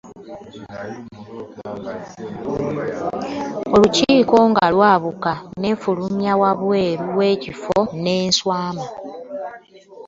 [3.75, 8.85] Olukiiko nga lwabuka, nneefulumya ebweru w'ekifo ne nswama.